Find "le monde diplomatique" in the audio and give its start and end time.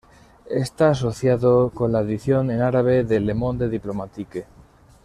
3.19-4.45